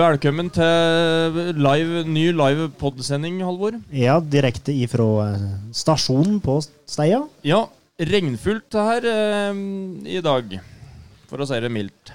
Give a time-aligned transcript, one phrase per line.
[0.00, 3.74] Velkommen til live, ny live podsending, Halvor.
[3.92, 5.42] Ja, direkte ifra eh,
[5.76, 6.54] stasjonen på
[6.88, 7.18] Steia.
[7.44, 7.58] Ja,
[8.08, 9.60] regnfullt her eh,
[10.08, 10.56] i dag,
[11.28, 12.14] for å si det mildt.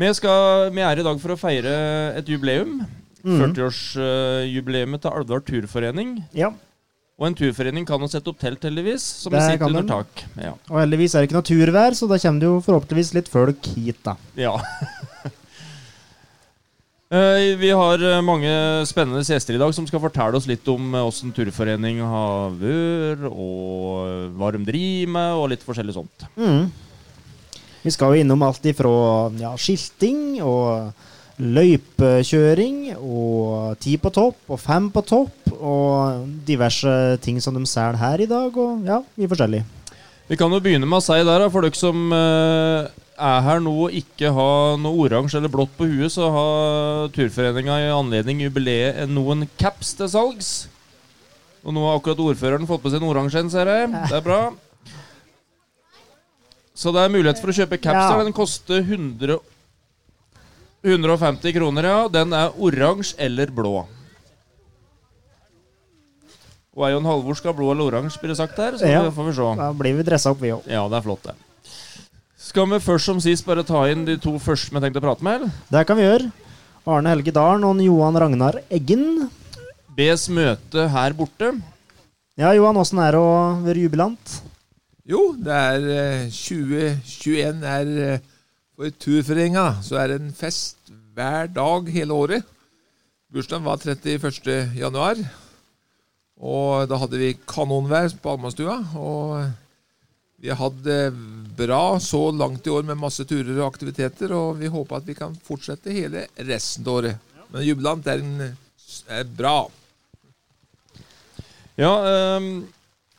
[0.00, 1.76] Vi, skal, vi er i dag for å feire
[2.16, 2.78] et jubileum.
[3.20, 3.40] Mm.
[3.42, 6.16] 40-årsjubileet til Alvdal turforening.
[6.32, 6.54] Ja,
[7.20, 10.28] Og en turforening kan jo sette opp telt, heldigvis, som Det sitter under tak.
[10.40, 10.56] Ja.
[10.70, 14.00] og heldigvis er det ikke naturvær, så da kommer det jo forhåpentligvis litt folk hit,
[14.06, 14.16] da.
[14.48, 14.56] ja.
[17.14, 18.50] Eh, Vi har eh, mange
[18.90, 23.28] spennende gjester i dag som skal fortelle oss litt om eh, åssen turforening har vært,
[23.30, 26.26] og hva de driver med, og litt forskjellig sånt.
[26.34, 26.72] Mm.
[27.84, 28.90] Vi skal jo innom alt ifra
[29.38, 30.90] ja, skilting og
[31.38, 36.90] løypekjøring og ti på topp og fem på topp og diverse
[37.22, 39.62] ting som de selger her i dag, og ja, mye forskjellig.
[40.24, 43.72] Vi kan jo begynne med å si der, for dere som eh, er her nå
[43.86, 49.08] og ikke har noe oransje eller blått på huet, så har Turforeninga i anledning jubileet
[49.10, 50.52] noen caps til salgs.
[51.64, 53.90] Og nå har akkurat ordføreren fått på seg en oransje en, ser jeg.
[54.10, 54.40] Det er bra.
[56.74, 58.18] Så det er mulighet for å kjøpe caps Ja.
[58.22, 59.38] Den koster 100,
[60.84, 62.08] 150 kroner, ja.
[62.08, 63.86] Den er oransje eller blå.
[66.74, 68.72] Og Eion Halvor skal ha blå eller oransje, blir det sagt her.
[68.76, 69.06] Så Ja.
[69.08, 69.56] får vi se.
[69.62, 70.66] Da blir vi dressa opp, vi òg.
[70.66, 71.34] Ja, det er flott, det.
[72.44, 75.24] Skal vi først som sist bare ta inn de to første vi tenkte å prate
[75.24, 75.38] med?
[75.38, 75.52] eller?
[75.72, 76.26] Det kan vi gjøre.
[76.84, 79.30] Arne Helge Dalen og Johan Ragnar Eggen.
[79.96, 81.54] Bes møte her borte.
[82.36, 83.32] Ja, Johan, åssen er det å
[83.64, 84.34] være jubilant?
[85.08, 88.28] Jo, det er eh, 2021 er eh,
[88.76, 92.54] for turforeninga, så er det en fest hver dag hele året.
[93.32, 94.76] Bursdagen var 31.
[94.76, 95.20] januar,
[96.36, 98.82] og da hadde vi kanonvær på Almastua.
[99.00, 99.63] Og
[100.44, 101.10] vi har hatt det
[101.56, 105.16] bra så langt i år med masse turer og aktiviteter, og vi håper at vi
[105.16, 107.30] kan fortsette hele resten av året.
[107.48, 108.50] Men jubilant er, en,
[109.08, 109.54] er bra.
[111.80, 111.94] Ja,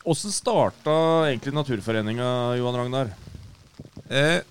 [0.06, 0.94] åssen eh, starta
[1.26, 3.10] egentlig Naturforeninga, Johan Ragnar?
[4.06, 4.46] Eh,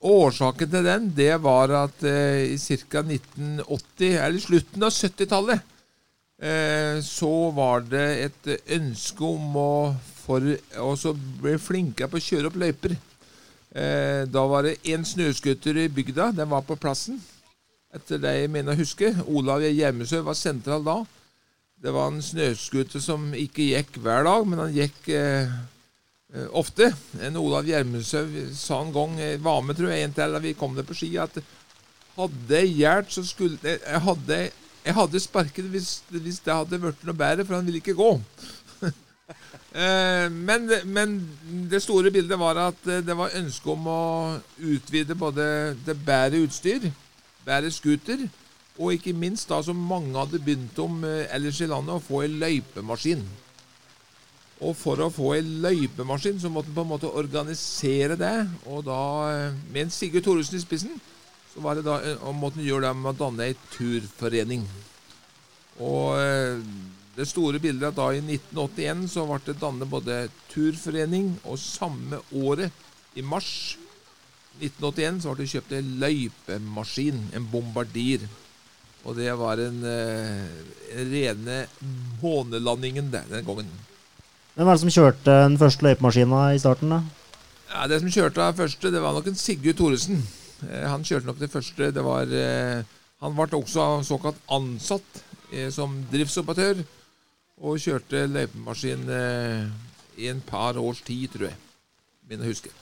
[0.00, 3.04] årsaken til den, det var at eh, i ca.
[3.04, 5.68] 1980, eller slutten av 70-tallet,
[6.40, 9.74] eh, så var det et ønske om å
[10.30, 12.94] for, å bli flinkere på å kjøre opp løyper.
[13.70, 16.30] Eh, da var det én snøscooter i bygda.
[16.38, 17.20] Den var på plassen.
[17.94, 19.10] Etter det jeg mener å huske.
[19.26, 21.00] Olav Gjermesø var sentral da.
[21.80, 25.50] Det var en snøscooter som ikke gikk hver dag, men han gikk eh,
[26.34, 26.90] eh, ofte.
[27.24, 28.20] En Olav Gjermesø
[28.54, 30.98] sa en gang, eh, var med tror jeg, en til da vi kom ned på
[30.98, 31.40] ski, at
[32.18, 34.40] hadde jeg gjort, så skulle jeg, jeg hadde,
[34.84, 38.12] jeg hadde sparket hvis, hvis det hadde blitt noe bedre, for han ville ikke gå.
[39.70, 41.12] Eh, men, men
[41.70, 44.00] det store bildet var at eh, det var ønske om å
[44.58, 45.44] utvide både
[45.86, 46.88] det bedre utstyr,
[47.46, 48.24] bedre scooter,
[48.80, 52.24] og ikke minst da som mange hadde begynt om eh, ellers i landet, å få
[52.26, 53.22] en løypemaskin.
[54.66, 58.36] Og for å få en løypemaskin så måtte en på en måte organisere det,
[58.66, 59.00] og da
[59.70, 60.98] med en Sigurd Thoresen i spissen,
[61.54, 62.00] så var det da,
[62.34, 64.66] måtte en gjøre det med å danne ei turforening.
[65.80, 66.18] Og
[67.16, 70.20] det store bildet er at da i 1981 så ble det dannet både
[70.52, 72.70] turforening, og samme året,
[73.18, 73.76] i mars
[74.60, 78.26] 1981, så ble det kjøpt en løypemaskin, en bombardier.
[79.08, 80.50] Og det var en eh,
[81.08, 81.62] rene
[82.20, 83.70] månelandingen den gangen.
[84.54, 86.92] Hvem var det som kjørte den første løypemaskina i starten?
[86.92, 87.00] da?
[87.70, 90.22] Ja, Det som kjørte den første, det var nok en Sigurd Thoresen.
[90.68, 91.90] Eh, han kjørte nok det første.
[91.90, 92.84] Det var eh,
[93.20, 95.24] Han ble også såkalt ansatt
[95.74, 96.78] som driftsoperatør,
[97.60, 99.66] og kjørte løypemaskin eh,
[100.20, 101.58] i en par års tid, tror jeg.
[102.24, 102.72] Begynner å huske.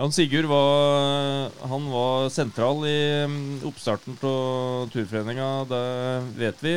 [0.00, 5.82] Jan Sigurd var, han var sentral i mm, oppstarten av Turforeninga, det
[6.40, 6.72] vet vi.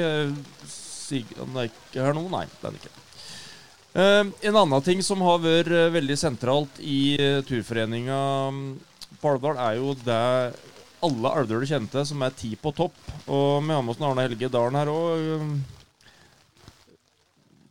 [0.68, 2.26] Sig, han er ikke her nå?
[2.32, 2.94] Nei, det er han ikke.
[3.94, 7.16] Eh, en annen ting som har vært eh, veldig sentralt i
[7.48, 8.20] Turforeninga
[8.52, 8.68] mm,
[9.22, 10.22] på Alvdal, er jo det
[11.04, 12.96] alle alvdøler kjente, som er ti på topp.
[13.28, 15.83] Og vi har med oss Arne Helge Dalen her òg.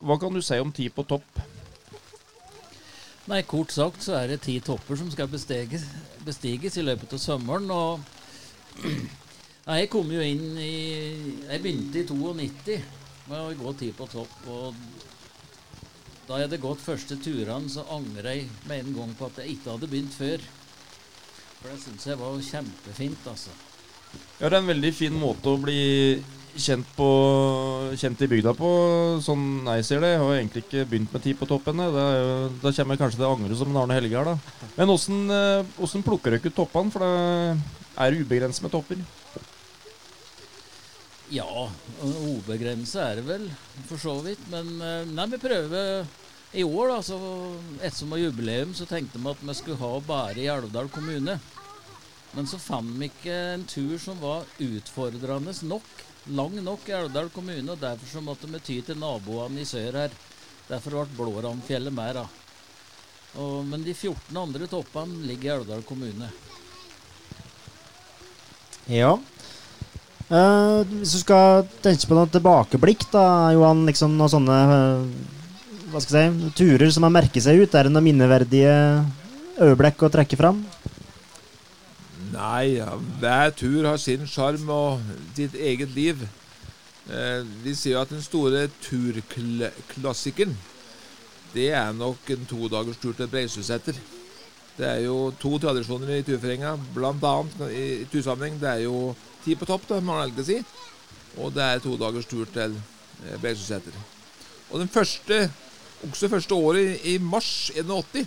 [0.02, 1.42] Hva kan du si om ti på topp?
[3.30, 5.84] Nei, kort sagt så er det ti topper som skal bestiges,
[6.26, 7.70] bestiges i løpet av sommeren.
[7.70, 8.82] Og
[9.68, 10.72] Nei, jeg kom jo inn i
[11.46, 12.80] Jeg begynte i 92
[13.28, 14.32] med å gå ti på topp.
[14.50, 14.74] Og
[16.26, 19.54] da jeg hadde gått første turene, så angrer jeg med en gang på at jeg
[19.54, 20.42] ikke hadde begynt før.
[21.60, 23.54] For det syns jeg var kjempefint, altså.
[24.40, 25.82] Ja, det er en veldig fin måte å bli
[26.56, 27.08] kjent, på,
[27.98, 28.70] kjent i bygda på,
[29.24, 30.12] sånn jeg ser det.
[30.14, 31.88] Jeg har egentlig ikke begynt med ti på topp ennå.
[31.94, 34.68] Da kommer jeg kanskje til å angre som en Arne Helge her, da.
[34.76, 36.92] Men åssen eh, plukker dere ut toppene?
[36.92, 39.04] For det er ubegrenset med topper.
[41.32, 41.68] Ja,
[42.04, 43.46] ubegrenset er det vel,
[43.88, 44.44] for så vidt.
[44.52, 46.04] Men eh, nei, vi prøver
[46.52, 47.16] i år, da, så
[47.80, 51.38] ettersom det var jubileum, så tenkte vi at vi skulle ha bare i Alvdal kommune.
[52.32, 55.88] Men så fant vi ikke en tur som var utfordrende nok,
[56.30, 60.04] lang nok i Elvdal kommune, og derfor så måtte vi ty til naboene i sør
[60.04, 60.14] her.
[60.68, 62.24] Derfor ble Blåramfjellet da.
[63.40, 66.30] Og, men de 14 andre toppene ligger i Elvdal kommune.
[68.90, 69.16] Ja.
[70.32, 75.08] Eh, hvis du skal tenke på noe tilbakeblikk, da, Johan, liksom noen sånne eh,
[75.92, 78.76] hva skal jeg si, turer som har merket seg ut, er det noen minneverdige
[79.60, 80.62] øyeblikk å trekke fram?
[82.42, 85.02] Nei, ja, hver tur har sin sjarm og
[85.36, 86.24] sitt eget liv.
[87.06, 90.56] Eh, vi sier jo at den store turklassikeren,
[91.52, 93.98] det er nok en todagers tur til Breisøseter.
[94.74, 97.34] Det er jo to tradisjoner i turforeninga, bl.a.
[97.68, 98.58] i tursammenheng.
[98.58, 99.12] Det er jo
[99.44, 100.58] ti på topp, da, må man egentlig si.
[101.38, 102.74] Og det er to dagers tur til
[103.28, 103.68] eh,
[104.70, 105.50] Og den første,
[106.08, 108.26] også første året, i mars 81,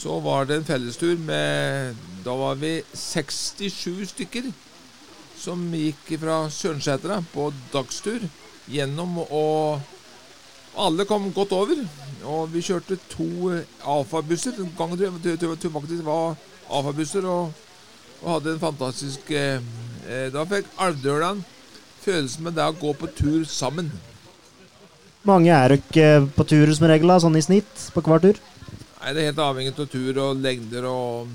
[0.00, 4.50] så var det en fellestur med Da var vi 67 stykker
[5.40, 8.24] som gikk fra Sørensetra på dagstur
[8.70, 9.80] gjennom og
[10.78, 11.80] alle kom godt over.
[12.24, 14.54] Og vi kjørte to eh, Alfa-busser.
[14.56, 16.36] Den gangen tror jeg faktisk var
[16.70, 17.26] AFA-busser.
[17.26, 17.50] Og,
[18.22, 19.58] og hadde en fantastisk eh,
[20.06, 21.42] eh, Da fikk Alvdølan
[22.04, 23.90] følelsen med det å gå på tur sammen.
[25.28, 28.38] Mange er dere på tur som regel, sånn i snitt på hver tur?
[29.00, 31.30] Nei, Det er helt avhengig av tur og lengder og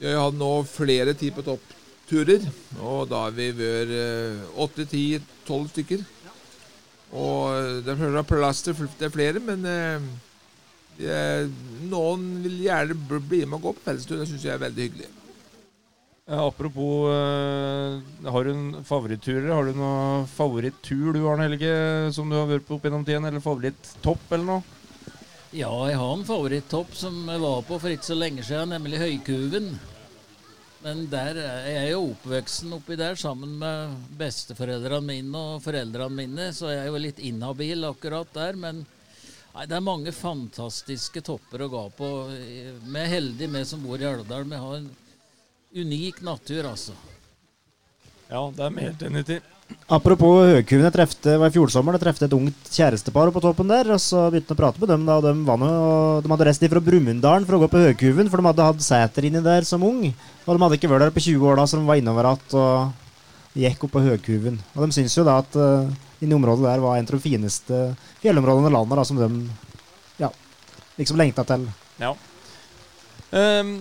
[0.00, 2.46] Jeg har nå flere ti på topp-turer.
[2.78, 5.02] Og da har vi vært eh, åtte, ti,
[5.44, 6.04] tolv stykker.
[7.18, 10.06] Og eh, det er plass til flere, men eh,
[11.02, 11.50] jeg,
[11.90, 12.94] noen vil gjerne
[13.26, 14.22] bli med og gå på fellestur.
[14.22, 15.10] Det syns jeg er veldig hyggelig.
[16.28, 19.48] Apropos Har du en favoritturer?
[19.50, 21.76] Har du noen favorittur du, Arne Helge,
[22.12, 23.26] som du har vært på opp gjennom tiden?
[23.26, 24.77] Eller favoritttopp eller noe?
[25.48, 28.98] Ja, jeg har en favorittopp som jeg var på for ikke så lenge siden, nemlig
[29.00, 29.70] Høykuven.
[30.84, 36.50] Men der er jeg jo oppveksten oppi der sammen med besteforeldrene mine og foreldrene mine,
[36.52, 38.60] så jeg er jo litt inhabil akkurat der.
[38.60, 38.82] Men
[39.54, 42.10] nei, det er mange fantastiske topper å gå på.
[42.28, 44.44] Vi er heldige, vi som bor i Alvdal.
[44.52, 44.90] Vi har en
[45.80, 46.98] unik natur, altså.
[48.28, 49.38] Ja, det er vi helt enig i.
[49.92, 53.68] Apropos høkuven, jeg trefte, var i fjor sommer, jeg trefte et ungt kjærestepar på toppen
[53.68, 56.32] der, og så begynte jeg å prate med dem, da, og de, var og de
[56.32, 59.42] hadde reist fra Brumunddalen for å gå på høkuven, for de hadde hatt seter inni
[59.44, 61.88] der som ung, og de hadde ikke vært der på 20 år da, så de
[61.88, 64.56] var innover igjen og gikk opp på høkuven.
[64.76, 65.88] Og de syns jo da at uh,
[66.24, 67.82] inni området der var en av de fineste
[68.22, 69.28] fjellområdene i landet da, som de,
[70.20, 70.32] ja,
[71.00, 71.68] liksom lengta til.
[72.00, 72.12] Ja.
[73.36, 73.78] Ehm,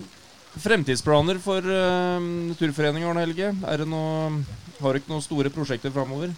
[0.62, 3.52] fremtidsplaner for uh, Turforeningen, Arne Helge?
[3.68, 4.44] Er det noe,
[4.82, 6.34] har ikke noen store prosjekter framover?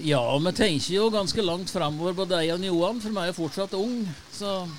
[0.00, 3.38] Ja, vi tenker jo ganske langt framover på deg og Johan, for vi er jo
[3.42, 4.54] fortsatt ung, så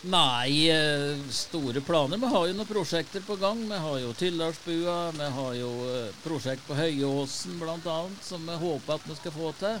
[0.00, 2.16] Nei, eh, store planer.
[2.16, 3.58] Vi har jo noen prosjekter på gang.
[3.68, 7.98] Vi har jo Tylldalsbua, vi har jo eh, prosjekt på Høyåsen bl.a.
[8.24, 9.76] som vi håper at vi skal få til.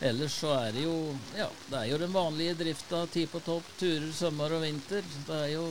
[0.00, 0.94] Ellers så er det jo
[1.36, 3.04] Ja, det er jo den vanlige drifta.
[3.12, 5.04] Ti på topp, turer sommer og vinter.
[5.26, 5.66] Det er jo,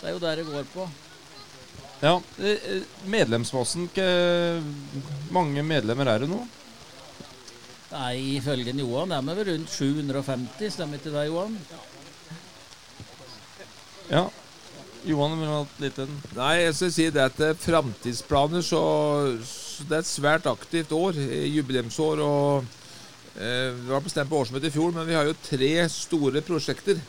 [0.00, 0.86] det er jo der det går på.
[2.04, 2.18] Ja.
[3.08, 4.62] Medlemsmassen, hvor
[5.32, 6.42] mange medlemmer er det nå?
[7.94, 11.58] Nei, ifølge Johan er vi vel rundt 750, stemmer ikke det, Johan?
[14.10, 14.24] Ja.
[15.04, 18.80] Johan vil ha et liten Nei, jeg skal si det at eh, framtidsplaner så,
[19.44, 22.22] så Det er et svært aktivt år, eh, jubileumsår.
[22.24, 22.64] og
[23.38, 27.00] eh, Vi var bestemt på årsmøtet i fjor, men vi har jo tre store prosjekter.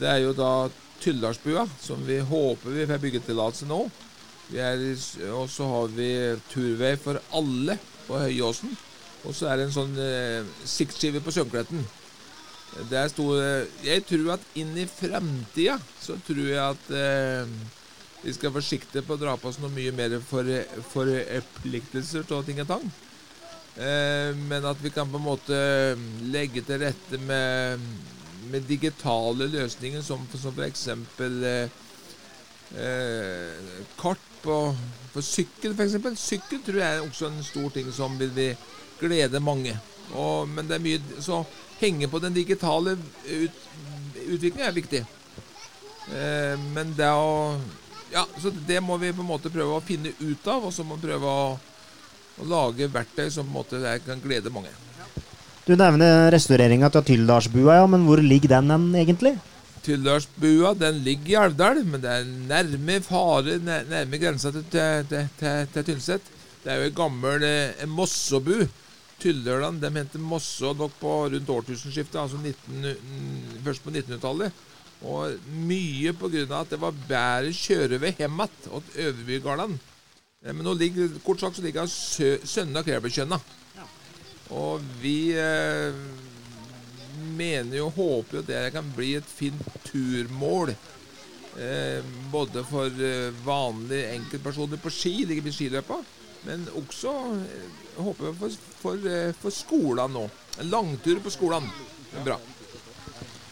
[0.00, 0.68] Det er jo da
[1.00, 3.84] Tylldalsbua, som vi håper vi får byggetillatelse nå.
[4.50, 6.10] Og så har vi
[6.50, 8.74] turvei for alle på Høyåsen.
[9.24, 11.84] Og så er det en sånn eh, siktskive på Sønkletten.
[12.90, 13.10] Det er
[13.82, 17.54] jeg tror at inn i framtida så tror jeg at eh,
[18.22, 20.46] vi skal være forsiktige på å dra på oss noe mye mer for,
[20.92, 22.90] forpliktelser til ting og tang.
[23.80, 25.60] Eh, men at vi kan på en måte
[26.28, 27.80] legge til rette med,
[28.52, 31.78] med digitale løsninger, som, som eksempel eh,
[32.76, 34.58] eh, kart på,
[35.14, 36.18] for sykkel, eksempel.
[36.20, 38.50] Sykkel tror jeg er også en stor ting som vil vi
[39.00, 39.78] glede mange.
[40.12, 41.44] Og, men det er mye Så
[41.80, 43.60] henge på den digitale ut,
[44.26, 45.04] utviklingen er viktig.
[46.12, 47.56] Eh, men det å
[48.10, 50.82] ja, så det må vi på en måte prøve å finne ut av, og så
[50.82, 51.44] må vi prøve å,
[52.40, 54.72] å lage verktøy som på en måte kan glede mange.
[55.66, 59.36] Du nevner restaureringa til Tyldalsbua, ja, men hvor ligger den hen, egentlig?
[59.84, 65.06] Tyldalsbua den ligger i Alvdal, men det er nærme fare, nær- nærme grensa til, til,
[65.38, 66.30] til, til, Tynset.
[66.64, 68.66] Det er jo en gammel eh, mossebu.
[69.20, 74.66] Tylldølene de henter mosse nok på rundt årtusenskiftet, altså 19, mm, først på 1900-tallet.
[75.00, 75.36] Og
[75.68, 79.78] mye av at det var bedre kjørevei hjem igjen til Øverbygarden.
[80.44, 83.40] Eh, Men nå ligger, kort sagt så ligger han sø, sønnen av Kleberkjønna.
[84.56, 85.98] Og vi eh,
[87.36, 90.72] mener jo, håper jo det kan bli et fint turmål.
[91.60, 92.00] Eh,
[92.32, 96.00] både for eh, vanlige enkeltpersoner på ski, ikke ved skiløpa,
[96.48, 100.26] men også eh, håper jeg for, for, eh, for skolene nå.
[100.60, 102.40] En langtur på er bra.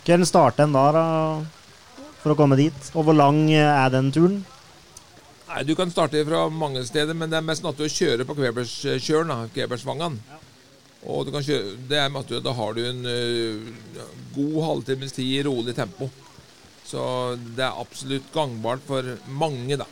[0.08, 1.06] Kan starter en da, da,
[2.22, 2.94] for å komme dit?
[2.96, 4.40] Og hvor lang er den turen?
[5.48, 8.36] Nei, Du kan starte fra mange steder, men det er mest naturlig å kjøre på
[8.36, 9.28] Kveberskjøren.
[9.32, 9.48] da,
[10.28, 10.38] Ja.
[11.08, 14.02] Og du kan kjøre, det er naturlig, Da har du en uh,
[14.34, 16.10] god halvtimes tid i rolig tempo.
[16.88, 19.86] Så det er absolutt gangbart for mange, da.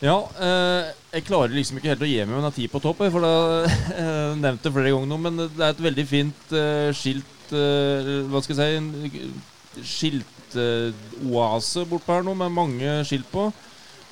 [0.00, 3.02] Ja, eh, jeg klarer liksom ikke helt å gi meg med en tid på topp,
[3.12, 3.32] for da
[4.00, 8.40] eh, nevnte flere ganger nå, men det er et veldig fint eh, skilt eh, Hva
[8.40, 13.50] skal jeg si En skiltoase bortpå her nå, med mange skilt på.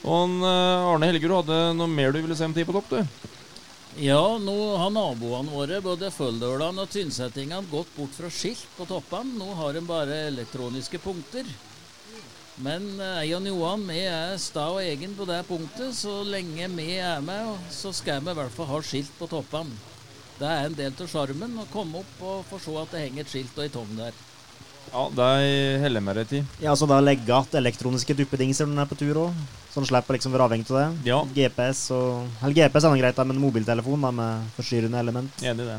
[0.05, 2.91] Og han, eh, Arne Helgerud hadde noe mer du ville se om tid på topp,
[2.91, 3.29] du?
[3.99, 9.35] Ja, nå har naboene våre, både Følldølene og Tynsettingene, gått bort fra skilt på toppene.
[9.41, 11.49] Nå har de bare elektroniske punkter.
[12.63, 15.95] Men eh, jeg og Johan vi er sta og egen på det punktet.
[15.99, 19.75] Så lenge vi er med, så skal vi i hvert fall ha skilt på toppene.
[20.39, 23.25] Det er en del av sjarmen å komme opp og få se at det henger
[23.25, 24.19] et skilt og ei tong der.
[24.93, 25.31] Ja, det
[25.83, 26.45] heller jeg meg rett i.
[26.63, 29.41] Ja, så da legge igjen elektroniske duppedingser når den er på tur òg?
[29.69, 31.11] Så den slipper liksom å være avhengig av det?
[31.11, 31.19] Ja.
[31.37, 35.43] GPS og Eller GPS er noe greit, men mobiltelefon da, med forstyrrende element.
[35.45, 35.77] Enig i det.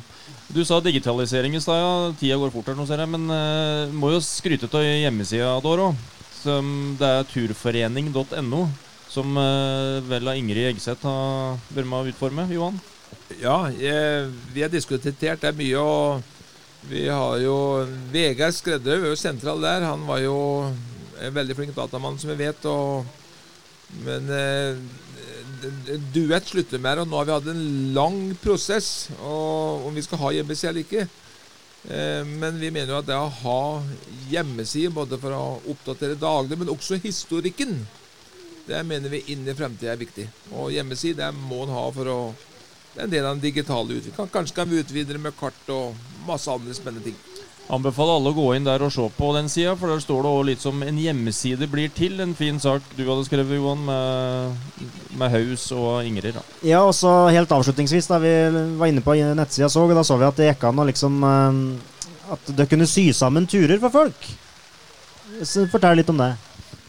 [0.53, 1.89] Du sa digitalisering i stad, ja.
[2.19, 3.09] Tida går fort her nå, ser jeg.
[3.09, 6.05] Men uh, må jo skryte av hjemmesida vår òg.
[6.99, 8.61] Det er turforening.no,
[9.11, 12.45] som uh, vel av Ingrid Eggseth har vært med å utforme.
[12.53, 12.77] Johan?
[13.41, 17.55] Ja, jeg, vi har diskutert det mye, og vi har jo
[18.13, 19.85] Vegard Skreddøy er jo sentral der.
[19.89, 20.37] Han var jo
[21.19, 22.65] en veldig flink datamann, som vi vet.
[22.69, 23.03] Og,
[24.05, 24.81] men eh,
[26.13, 27.63] Duett slutter med det, og nå har vi hatt en
[27.95, 31.07] lang prosess og, om vi skal ha hjemmeside eller ikke.
[31.89, 33.61] Eh, men vi mener jo at det å ha
[34.31, 35.43] hjemmeside, både for å
[35.73, 37.81] oppdatere daglig, men også historikken,
[38.69, 40.27] det mener vi inn i fremtida er viktig.
[40.53, 42.19] Og hjemmeside det må en ha for å
[42.89, 44.31] Det er en del av den digitale utviklingen.
[44.33, 45.93] Kanskje kan vi utvide det med kart og
[46.25, 47.28] masse andre spennende ting.
[47.69, 50.29] Anbefaler alle å gå inn der og se på den sida, for der står det
[50.31, 52.15] også litt som en hjemmeside blir til.
[52.23, 54.55] En fin sak du hadde skrevet, Johan, med,
[55.21, 56.33] med Haus og Ingrid.
[56.39, 56.41] da.
[56.65, 58.31] Ja, og så helt avslutningsvis, da vi
[58.79, 61.59] var inne på nettsida så, da så vi at det gikk an å liksom eh,
[62.33, 64.25] At det kunne sy sammen turer for folk.
[65.45, 66.31] Så Fortell litt om det.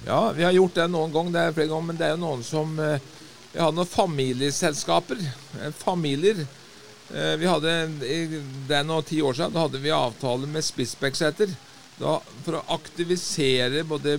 [0.07, 2.23] Ja, vi har gjort det noen ganger, det er flere ganger, men det er jo
[2.25, 2.97] noen som eh,
[3.53, 5.21] Vi har noen familieselskaper.
[5.61, 6.41] eh, Familier.
[7.15, 7.73] Eh, Vi hadde,
[8.69, 9.55] Det er nå ti år siden.
[9.55, 11.51] Da hadde vi avtale med Spitsbergseter.
[12.01, 14.17] For å aktivisere både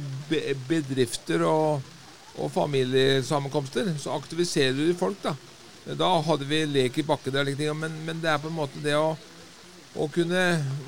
[0.67, 1.81] bedrifter og,
[2.37, 5.33] og familiesammenkomster, så aktiviserer du folk, da.
[5.97, 8.83] Da hadde vi lek i bakken der, liksom, men, men det er på en måte
[8.83, 9.15] det å,
[9.97, 10.43] å kunne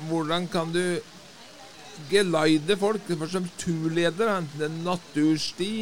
[0.06, 1.00] Hvordan kan du
[2.12, 5.72] geleide folk Først som turleder, enten det er natursti,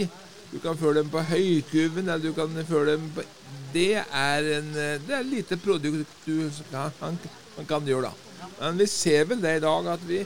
[0.53, 3.25] du kan føre dem på høykuven, eller du kan føre dem på
[3.73, 7.19] Det er en eh, Det er et lite produkt du kan, man,
[7.57, 8.49] han kan gjøre, da.
[8.61, 10.21] Men vi ser vel det i dag, at vi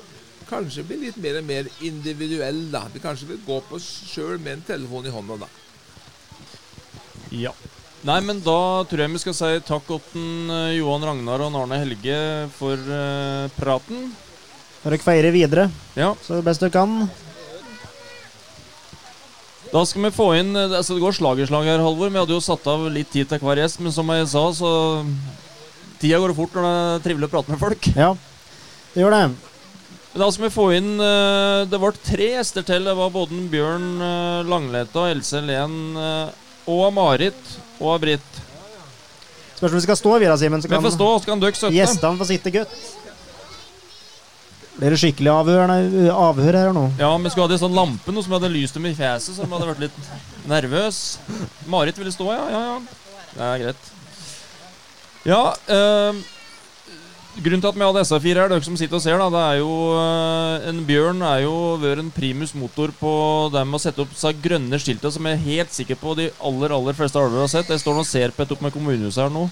[0.46, 2.84] kanskje blir litt mer og mer individuelle, da.
[2.92, 5.48] Vi kanskje vil gå på oss sjøl med en telefon i hånda, da.
[7.34, 7.54] Ja.
[8.06, 11.80] Nei, men da tror jeg vi skal si takk til eh, Johan Ragnar og Arne
[11.82, 12.18] Helge
[12.54, 14.10] for uh, praten.
[14.84, 16.12] Dere feirer videre Ja.
[16.22, 17.08] så best dere kan.
[19.72, 22.12] Da skal vi få inn eh, altså Det går slag i slag her, Halvor.
[22.12, 24.70] Vi hadde jo satt av litt tid til hver gjest, men som jeg sa, så
[26.00, 27.86] Tida går fort når det er trivelig å prate med folk.
[27.96, 28.10] Ja,
[28.94, 29.26] det gjør det.
[30.16, 32.86] Da skal vi få inn eh, Det ble tre gjester til.
[32.88, 33.88] Det var både Bjørn
[34.48, 38.42] Langleta, Else Len eh, og Marit og Britt.
[39.56, 41.76] Spørs om vi skal stå, Vira Simen, så Vi får stå, så kan dere støtte.
[41.76, 42.72] gjestene få sitte godt.
[44.76, 45.70] Blir det skikkelig avhør,
[46.12, 46.84] avhør her nå?
[47.00, 49.46] Ja, vi skulle hatt en sånn lampe nå som hadde lyst dem i fjeset, så
[49.46, 51.02] de hadde vært litt nervøs.
[51.72, 52.42] Marit ville stå, ja.
[52.52, 53.04] Ja, ja.
[53.36, 53.88] Det er greit.
[55.26, 55.40] Ja,
[55.72, 56.20] øh,
[57.40, 59.58] grunnen til at vi hadde SA4 her, dere som sitter og ser, da, det er
[59.62, 63.12] jo eh, En bjørn er jo vært en primus motor på
[63.56, 66.28] det med å sette opp disse grønne skilta, som jeg er helt sikker på de
[66.36, 67.72] aller aller fleste alver har sett.
[67.72, 69.48] Jeg står og ser på et opp med kommunehuset her nå.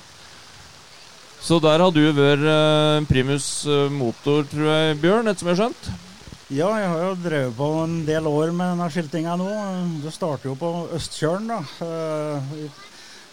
[1.44, 5.58] Så der har du vært eh, primus eh, motor, tror jeg, Bjørn, etter som jeg
[5.58, 5.88] har skjønt?
[6.48, 9.48] Ja, jeg har jo drevet på en del år med denne skiltinga nå.
[10.00, 11.58] Det starter jo på Østkjølen, da.
[11.84, 12.80] Eh,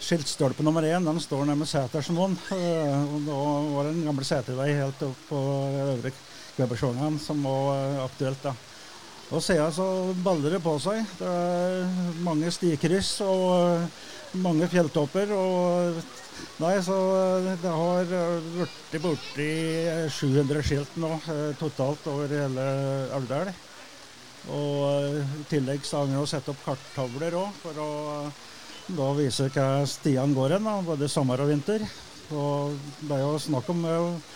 [0.02, 2.36] Skiltstolpe nummer én den står nede med Sætersmoen.
[2.52, 3.38] Eh, og Da
[3.78, 5.40] var det en gammel setervei helt opp på
[5.86, 6.12] Øvre
[6.58, 8.42] Kvebersjongen som var aktuelt.
[8.44, 8.52] da.
[9.32, 9.86] Og siden så
[10.20, 11.00] baller det på seg.
[11.16, 13.88] Det er mange stikryss og
[14.36, 15.32] mange fjelltopper.
[15.32, 16.02] og
[16.62, 19.50] Nei, så eh, det har eh, blitt borti
[20.14, 22.66] 700 skilt nå eh, totalt over hele
[23.16, 23.52] Alvdal.
[24.52, 27.90] Og eh, i tillegg så har vi satt opp karttavler òg, for å
[28.22, 28.40] eh,
[28.92, 31.84] da vise hva stiene går hen, både sommer og vinter.
[32.34, 34.32] Og det er jo snakk om eh,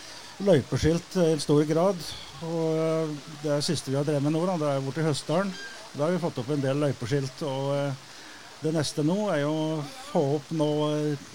[0.46, 2.02] løypeskilt i stor grad.
[2.46, 5.52] Og eh, det siste vi har drevet med nå, da, det er borti Høstdalen.
[5.96, 7.42] Da har vi fått opp en del løypeskilt.
[7.48, 8.04] Og eh,
[8.62, 9.82] det neste nå er jo å
[10.12, 11.26] få opp noe eh,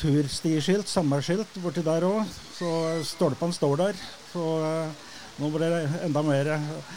[0.00, 2.24] turstiskilt, sommerskilt borti der òg.
[2.56, 2.70] Så
[3.06, 4.00] stolpene står der.
[4.32, 5.06] Så eh,
[5.38, 6.52] nå blir det enda mer.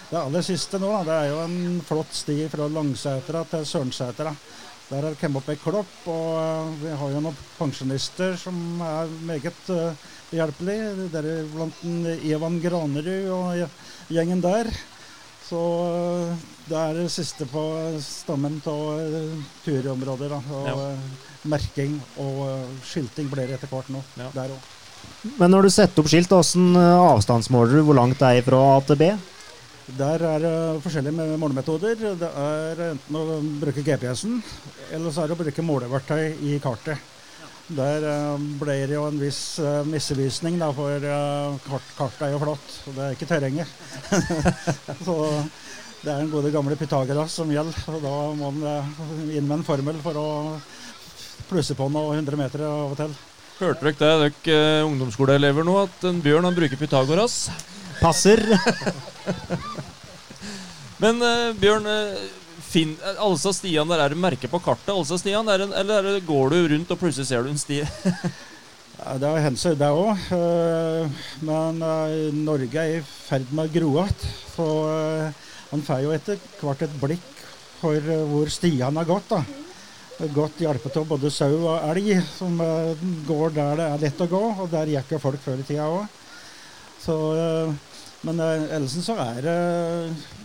[0.10, 4.36] Det aller siste nå, det er jo en flott sti fra Langsetra til Sørnsetra.
[4.92, 8.58] Der har det kommet opp ei klopp, og eh, vi har jo noen pensjonister som
[8.84, 9.94] er meget uh,
[10.32, 11.08] behjelpelige.
[11.14, 14.68] Deriblant en Ivan Granerud og gjengen der.
[15.52, 17.62] Så eh, det er det siste på
[18.00, 20.32] stammen av uh, turområder.
[20.32, 20.76] Da, og Ja.
[20.94, 24.00] eh, merking og eh, skilting blir det etter hvert nå.
[24.22, 24.30] Ja.
[24.36, 24.70] Der òg.
[25.42, 28.80] Men når du setter opp skilt, hvordan avstandsmåler du hvor langt det er fra A
[28.86, 29.10] til B?
[29.98, 30.54] Der er det
[30.86, 31.98] forskjellige me- målemetoder.
[32.22, 34.38] Det er enten å bruke GPS-en,
[34.94, 37.02] eller så er det å bruke måleverktøy i kartet.
[37.72, 42.34] Der eh, ble det jo en viss eh, misvisning, da, for eh, kart, kartet er
[42.34, 43.70] jo flatt, og det er ikke terrenget.
[45.06, 45.16] så
[46.02, 49.68] det er den gode gamle Pythagoras som gjelder, og da må man inn med en
[49.68, 50.28] formel for å
[51.48, 53.16] plusse på noen hundre meter av og til.
[53.62, 57.46] Hørte dere det, dere ungdomsskoleelever nå, at en bjørn han bruker Pythagoras?
[58.02, 58.42] Passer.
[61.02, 61.22] Men
[61.62, 61.88] Bjørn,
[62.72, 64.94] finn, altså alle stiene der, er det merke på kartet?
[64.94, 67.84] Altså stian stiene, er eller er går du rundt og plutselig ser du en sti?
[69.02, 70.20] Det hendt seg, det òg.
[71.42, 74.28] Men eh, Norge er i ferd med å gro igjen.
[74.62, 77.32] Eh, han får jo etter hvert et blikk
[77.80, 79.34] for eh, hvor stiene har gått.
[79.34, 79.42] da.
[80.36, 84.30] Godt hjulpet av både sau og elg, som eh, går der det er lett å
[84.30, 84.44] gå.
[84.62, 86.20] Og der gikk jo folk før i tida òg.
[87.02, 87.74] Så eh,
[88.28, 89.56] Men eh, ellers så er det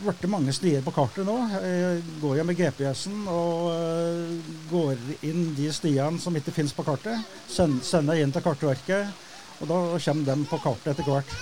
[0.00, 1.34] blitt mange stier på kartet nå.
[1.60, 6.86] Jeg går jeg med GPS-en og eh, går inn de stiene som ikke finnes på
[6.86, 7.20] kartet.
[7.52, 9.12] Send, sender inn til Kartverket,
[9.60, 11.36] og da kommer de på kartet etter hvert.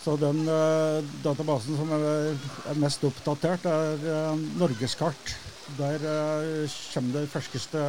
[0.00, 2.30] Så den uh, databasen som er,
[2.70, 5.34] er mest oppdatert, er uh, Norgeskart.
[5.76, 7.82] Der uh, kommer det ferskeste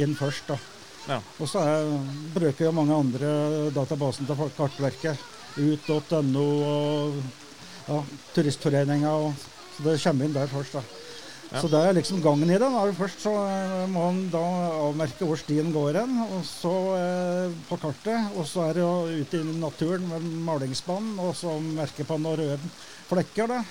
[0.00, 0.48] inn først.
[0.48, 0.56] da.
[1.10, 1.18] Ja.
[1.42, 1.92] Og så er,
[2.32, 3.34] bruker jo mange andre
[3.74, 5.28] databasen til Kartverket.
[5.56, 7.16] Ut.no og
[7.88, 8.00] ja,
[8.36, 9.12] Turistforeninga.
[9.26, 10.78] Og, så det kommer inn der først.
[10.78, 10.82] da.
[11.52, 11.60] Ja.
[11.60, 12.64] Så det er liksom gangen i det.
[12.64, 12.84] Da.
[12.96, 14.42] Først så eh, må man da
[14.86, 18.32] avmerke hvor stien går hen, og så eh, på kartet.
[18.40, 22.40] Og så er det jo ute i naturen med malingsspann, og så merke på noen
[22.40, 22.72] røde
[23.10, 23.52] flekker.
[23.52, 23.62] da.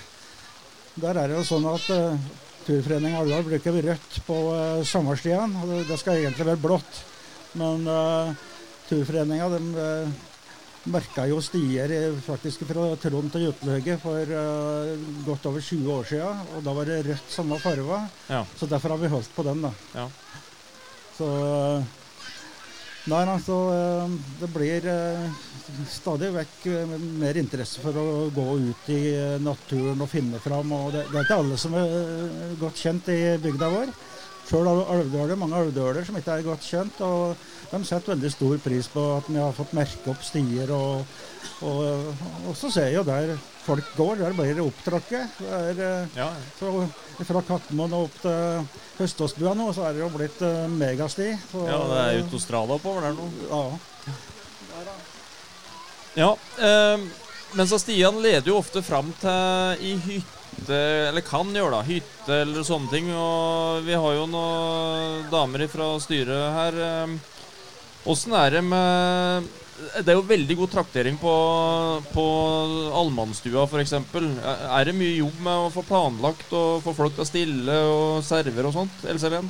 [1.01, 2.31] Der er det jo sånn at eh,
[2.67, 5.55] Turforeninga Alvdal bruker rødt på eh, sommerstien.
[5.61, 7.01] og det, det skal egentlig være blått.
[7.57, 8.33] Men eh,
[8.91, 10.11] Turforeninga de uh,
[10.89, 14.91] merka jo stier eh, faktisk fra Trond til Jutlehauget for uh,
[15.27, 16.43] godt over 20 år siden.
[16.55, 18.03] Og da var det rødt samme farva.
[18.29, 18.43] Ja.
[18.57, 19.73] Så derfor har vi holdt på den, da.
[19.95, 20.07] Ja.
[21.17, 21.97] Så eh,
[23.09, 23.55] Nei, altså
[24.37, 24.83] Det blir
[25.89, 26.67] stadig vekk
[27.17, 28.99] mer interesse for å gå ut i
[29.41, 30.69] naturen og finne fram.
[30.77, 33.95] Og det, det er ikke alle som er godt kjent i bygda vår.
[34.49, 37.01] Sjøl alvdøler, mange alvdøler som ikke er godt kjent.
[37.05, 37.37] Og
[37.71, 40.73] de setter veldig stor pris på at vi har fått merke opp stier.
[40.75, 41.05] Og,
[41.67, 42.11] og,
[42.49, 45.39] og så ser jeg jo der folk går, der blir det opptråkket.
[45.45, 45.85] Eh,
[46.17, 46.87] Ja, fra,
[47.29, 48.67] fra Katmoen og opp til
[48.99, 51.29] Høståsbua nå, så er det jo blitt uh, megasti.
[51.51, 53.29] Så, ja, det er autostrada oppover der nå.
[53.51, 53.63] Ja.
[56.11, 57.05] Ja, øh,
[57.53, 62.41] men så Stian leder jo ofte fram til i hytte, eller kan gjøre da, hytte
[62.43, 63.09] eller sånne ting.
[63.13, 66.73] Og vi har jo noen damer fra styret her.
[66.73, 67.17] Eh,
[68.09, 69.49] Åssen er det med
[70.01, 71.33] Det er jo veldig god traktering på,
[72.13, 72.23] på
[72.97, 73.93] allmannsstua, f.eks.
[73.93, 78.23] Er det mye jobb med å få planlagt og få folk til å stille og
[78.25, 79.05] server og sånt?
[79.05, 79.49] Helen?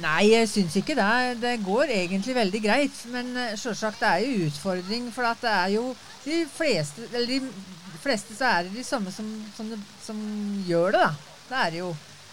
[0.00, 1.40] Nei, jeg syns ikke det.
[1.42, 3.02] Det går egentlig veldig greit.
[3.10, 5.84] Men sjølsagt, selvsagt det er jo utfordring, for det er jo
[6.24, 9.70] de fleste Eller de fleste så er det de samme som, som,
[10.04, 10.20] som
[10.68, 11.10] gjør det, da.
[11.50, 11.90] Det er det jo.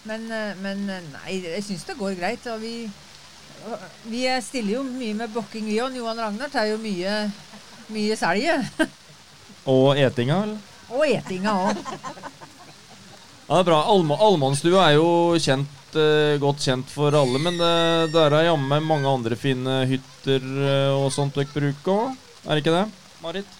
[0.07, 2.45] Men, eh, men eh, nei, jeg syns det går greit.
[2.53, 2.75] Og vi,
[4.07, 5.97] vi stiller jo mye med bokking, vi òg.
[5.97, 7.19] Johan Ragnar tar jo mye,
[7.93, 8.85] mye selget.
[9.73, 10.75] Og etinga, eller?
[10.95, 11.81] Og etinga òg.
[13.47, 13.81] Ja, det er bra.
[13.91, 15.09] Alm Almannstua er jo
[15.43, 17.75] kjent, eh, godt kjent for alle, men det,
[18.15, 20.43] der er jammen mange andre fine hytter
[20.95, 22.27] og sånt dere bruker òg.
[22.47, 22.85] Er det ikke det,
[23.23, 23.55] Marit?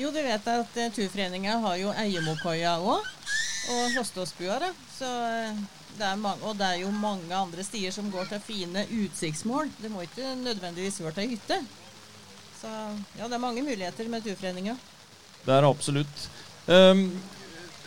[0.00, 3.04] Jo, du vet at uh, turforeninga har jo Eiemokoia òg.
[3.70, 4.70] Og Hoståsbua, da.
[4.96, 5.58] Så eh,
[5.98, 9.68] det er mange, og det er jo mange andre stier som går til fine utsiktsmål.
[9.80, 11.60] Det må ikke nødvendigvis gå til hytte.
[12.60, 12.70] Så
[13.18, 14.76] ja, det er mange muligheter med turforeninga.
[15.44, 16.26] Det er absolutt.
[16.66, 17.06] Um,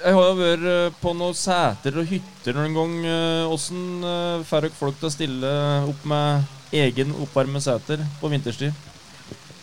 [0.03, 2.95] jeg har jo vært eh, på noen seter og hytter noen gang.
[3.03, 5.53] Uh, får dere folk til å stille
[5.89, 8.92] opp med egen oppvarmet seter på vinterstid?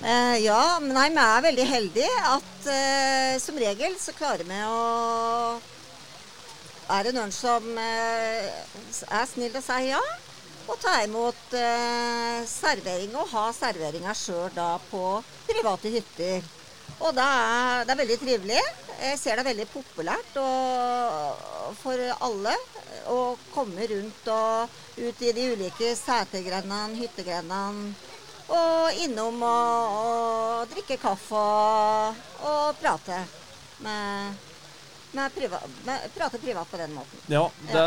[0.01, 4.61] Eh, ja, men nei, vi er veldig heldige at eh, som regel så klarer vi
[4.65, 5.61] å
[6.95, 8.49] Er det noen som eh,
[9.05, 10.01] er snill og sier ja,
[10.65, 16.49] og ta imot eh, servering og ha serveringa sjøl da på private hytter.
[17.01, 18.63] Og det er, det er veldig trivelig.
[19.01, 22.57] Jeg ser det er veldig populært og, for alle
[23.13, 23.21] å
[23.53, 28.10] komme rundt og ut i de ulike setegrendene, hyttegrendene.
[28.51, 33.21] Og innom og, og drikke kaffe og, og prate.
[33.81, 34.41] Med,
[35.15, 35.61] med priva,
[36.17, 37.23] prate privat på den måten.
[37.31, 37.85] Ja, det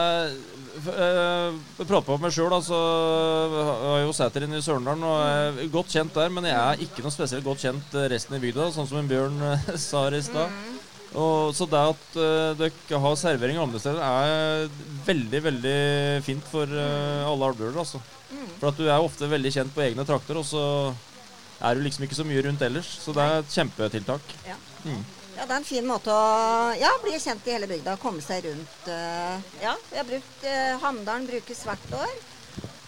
[0.88, 2.56] øh, Jeg prater på meg sjøl.
[2.56, 2.80] Altså,
[3.54, 6.32] jeg har jo seter inne i Sørendalen og er godt kjent der.
[6.34, 9.44] Men jeg er ikke noe spesielt godt kjent resten i bygda, sånn som en Bjørn
[9.52, 10.64] øh, sa i stad.
[11.14, 14.70] Og, så det at uh, dere har servering andre steder, er
[15.06, 15.80] veldig veldig
[16.26, 17.76] fint for uh, alle albuer.
[17.78, 18.02] Altså.
[18.32, 18.48] Mm.
[18.60, 20.64] For at du er ofte veldig kjent på egne trakter, og så
[21.64, 22.90] er du liksom ikke så mye rundt ellers.
[23.04, 24.34] Så det er et kjempetiltak.
[24.48, 24.58] Ja.
[24.88, 25.04] Mm.
[25.34, 27.96] Ja, det er en fin måte å ja, bli kjent i hele bygda.
[28.02, 28.90] Komme seg rundt.
[28.90, 30.50] Uh, ja, vi har brukt
[30.82, 32.18] Hamdalen brukes hvert år.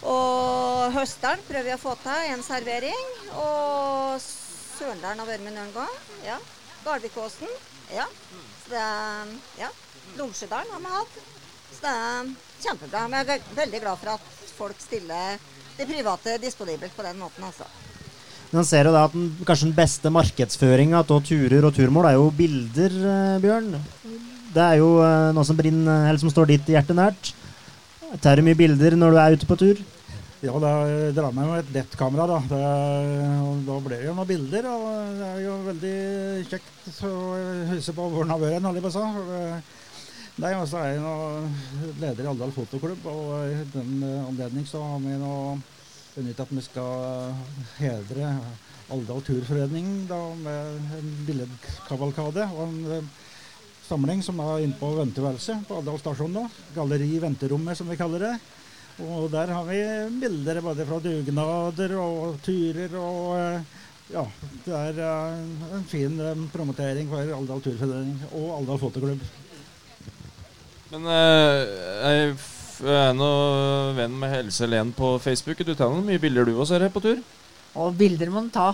[0.05, 3.07] Og Høstdalen prøver vi å få til en servering.
[3.37, 5.95] Og Sørendalen har vært med noen gang.
[6.25, 6.41] Ja.
[6.85, 7.49] Garvikåsen.
[7.93, 8.07] Ja.
[8.63, 8.85] Så det
[9.61, 9.71] ja.
[10.17, 11.17] Lomsjødalen har vi hatt.
[11.75, 12.31] Så det er
[12.63, 13.07] kjempebra.
[13.11, 15.41] Vi er veldig glad for at folk stiller
[15.75, 17.67] det private disponibelt på den måten, altså.
[18.55, 22.15] Man ser jo da at den, kanskje den beste markedsføringa av turer og turmål er
[22.15, 23.73] jo bilder, eh, Bjørn.
[24.55, 27.33] Det er jo eh, noe som, brinner, eller som står ditt hjerte nært.
[28.23, 29.81] Tar du mye bilder når du er ute på tur?
[30.45, 30.71] Ja, da
[31.15, 32.35] drar jeg med meg et lettkamera, da.
[32.45, 32.57] Det,
[33.41, 34.67] og da blir det jo noen bilder.
[34.69, 35.93] Og det er jo veldig
[36.51, 37.13] kjekt å
[37.71, 39.55] huske på hvor den har vært, holdt jeg på å.
[40.43, 41.15] Nei, og så er jeg nå
[42.03, 45.35] leder i Alvdal fotoklubb, og i den eh, anledning så har vi nå
[46.11, 47.37] benyttet at vi skal
[47.77, 48.33] hedre
[48.91, 53.07] Alvdal turforening da, med en billedkavalkade og en eh,
[53.87, 56.45] samling som er inne på venteværelset på Alvdal stasjon nå.
[56.75, 58.35] Galleri Venterommet, som vi kaller det.
[59.03, 59.79] Og der har vi
[60.21, 63.73] bilder både fra dugnader og turer og eh,
[64.13, 64.21] ja,
[64.65, 65.37] det er eh,
[65.73, 69.23] en fin eh, promotering for Alvdal turforening og Alvdal fotoklubb.
[70.91, 71.61] Men eh,
[72.05, 72.35] jeg
[72.91, 73.31] er nå
[73.97, 75.63] venn med Helse Len på Facebook.
[75.65, 77.23] Du tar noen mye bilder du òg, ser jeg, på tur?
[77.81, 78.69] Og bilder må man ta.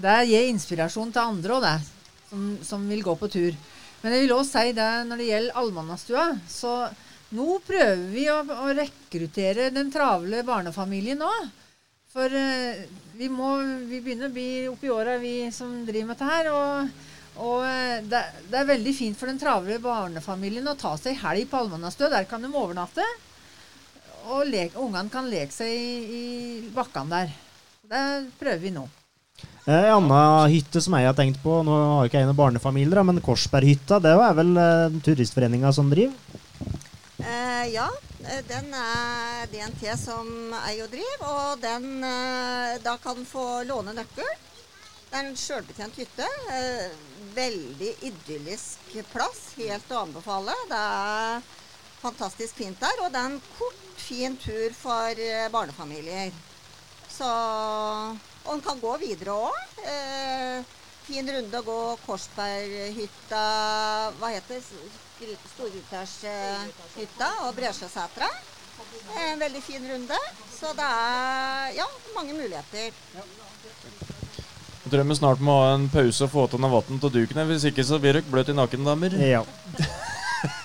[0.00, 1.76] Det gir inspirasjon til andre òg, det.
[2.32, 3.58] Som, som vil gå på tur.
[4.02, 6.26] Men jeg vil også si det når det gjelder allmannastua.
[6.48, 6.76] så
[7.36, 11.32] nå prøver vi å, å rekruttere den travle barnefamilien nå.
[12.12, 12.84] For eh,
[13.16, 13.54] vi må
[13.88, 16.50] Vi begynner å bli oppi åra, vi som driver med dette her.
[16.52, 17.04] Og,
[17.40, 21.48] og eh, det, det er veldig fint for den travle barnefamilien å ta seg helg
[21.48, 22.10] på Almanastø.
[22.12, 23.06] Der kan de overnatte.
[24.30, 24.46] Og
[24.78, 27.32] ungene kan leke seg i, i bakkene der.
[27.92, 28.04] Det
[28.38, 28.84] prøver vi nå.
[29.66, 33.02] Eh, En annen hytte som jeg har tenkt på, nå har ikke jeg noen barnefamilier,
[33.06, 36.41] men Korsberghytta, det er vel eh, turistforeninga som driver?
[37.22, 37.90] Eh, ja,
[38.28, 40.26] eh, den er DNT som
[40.64, 44.26] eier og driver, og den eh, da kan få låne nøkkel.
[45.06, 46.26] Det er en sjølbetjent hytte.
[46.50, 46.88] Eh,
[47.36, 49.52] veldig idyllisk plass.
[49.60, 50.56] Helt å anbefale.
[50.72, 51.46] Det er
[52.02, 56.34] fantastisk fint der, og det er en kort, fin tur for eh, barnefamilier.
[57.12, 57.28] Så
[58.42, 60.72] Og en kan gå videre òg.
[61.02, 63.42] Fin runde å gå Korsberghytta
[64.20, 65.32] Hva heter det?
[65.52, 68.28] Storutærshytta og Bresjøsetra.
[69.22, 70.18] En veldig fin runde.
[70.50, 71.86] Så det er ja,
[72.16, 72.90] mange muligheter.
[74.82, 77.46] Jeg snart vi å må ha en pause og få til noe vann til dukene.
[77.52, 79.14] Hvis ikke så blir dere bløt i nakken, damer.
[79.22, 79.44] Ja.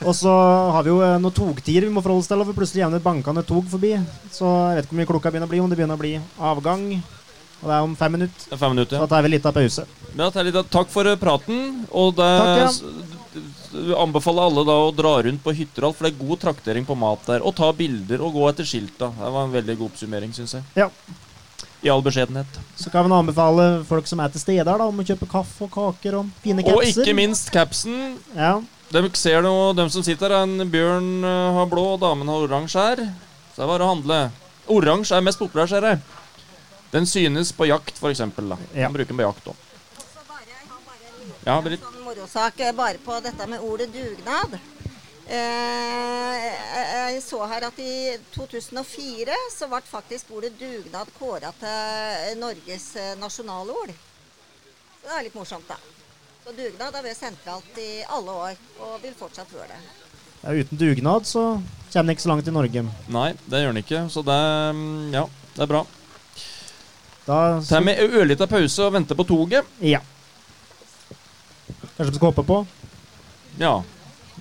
[0.07, 0.31] Og så
[0.73, 3.03] har vi jo eh, noen togtider vi må forholde oss til, og vi plutselig jevner
[3.03, 3.93] bankende tog forbi.
[4.33, 6.15] Så jeg vet ikke hvor mye klokka begynner å bli, om det begynner å bli
[6.49, 6.87] avgang.
[7.61, 8.47] Og det er om fem minutter.
[8.53, 9.85] Er fem minutter, Så da tar vi litt av pause.
[10.17, 11.85] Ja, litt, takk for eh, praten.
[11.91, 12.81] Og det Takk,
[13.77, 13.97] ja.
[14.01, 17.25] anbefaler alle da å dra rundt på hytter for det er god traktering på mat
[17.29, 17.45] der.
[17.45, 19.09] Og ta bilder og gå etter skilta.
[19.13, 20.67] Det var en veldig god oppsummering, syns jeg.
[20.77, 20.89] Ja.
[21.85, 22.57] I all beskjedenhet.
[22.77, 25.67] Så kan vi anbefale folk som er til stede her, da, om å kjøpe kaffe
[25.67, 28.17] og kaker og fine Og ikke minst capsen.
[28.33, 28.57] Ja.
[28.93, 32.45] De ser noe, de som sitter her, en bjørn eh, har blå, og damen har
[32.47, 33.03] oransje her.
[33.51, 34.19] Så det er bare å handle.
[34.71, 35.99] Oransje er mest populær, ser jeg.
[36.91, 38.01] Den synes på jakt.
[38.01, 38.57] Da.
[38.73, 38.87] Ja.
[38.87, 39.63] Man bruker den på jakt òg.
[41.47, 41.79] Ja, Britt.
[41.79, 44.57] sånn morosak eh, bare på dette med ordet dugnad.
[45.27, 46.47] Eh,
[47.07, 53.13] jeg så her at i 2004 så ble faktisk ordet dugnad kåra til Norges eh,
[53.19, 53.93] nasjonalord.
[53.95, 55.79] Så det er litt morsomt, da.
[56.43, 59.79] Så dugnad har vært sentralt i alle år, og vil fortsatt være det.
[60.43, 61.45] Ja, uten dugnad så
[61.91, 62.83] kommer den ikke så langt i Norge.
[63.07, 64.03] Nei, det gjør den ikke.
[64.11, 64.41] Så det,
[64.75, 65.23] mm, ja,
[65.55, 65.85] det er bra.
[67.27, 69.67] Da tar vi en ørlita pause og venter på toget.
[69.83, 69.99] Ja.
[71.97, 72.61] Kanskje vi skal hoppe på?
[73.59, 73.81] Ja.